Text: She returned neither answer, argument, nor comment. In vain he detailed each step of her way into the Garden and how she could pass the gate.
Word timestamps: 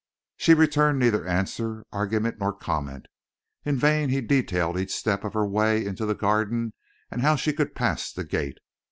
She 0.35 0.55
returned 0.55 0.97
neither 0.97 1.27
answer, 1.27 1.85
argument, 1.91 2.37
nor 2.39 2.53
comment. 2.53 3.05
In 3.65 3.75
vain 3.75 4.09
he 4.09 4.19
detailed 4.19 4.79
each 4.79 4.89
step 4.91 5.23
of 5.23 5.35
her 5.35 5.45
way 5.45 5.85
into 5.85 6.07
the 6.07 6.15
Garden 6.15 6.73
and 7.11 7.21
how 7.21 7.35
she 7.35 7.53
could 7.53 7.75
pass 7.75 8.11
the 8.11 8.23
gate. 8.23 8.57